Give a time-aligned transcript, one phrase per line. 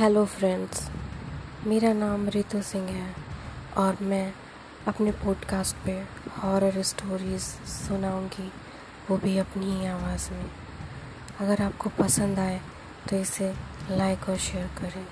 [0.00, 0.88] Hello friends
[1.66, 3.14] मेरा नाम रितु सिंह है
[3.76, 4.32] और मैं
[4.88, 5.92] अपने पॉडकास्ट पे
[6.38, 8.52] हॉरर स्टोरीज़ सुनाऊँगी,
[9.10, 10.50] वो भी अपनी ही आवाज़ में।
[11.40, 12.60] अगर आपको पसंद आए
[13.10, 13.52] तो इसे
[13.90, 15.06] लाइक और शेयर करें।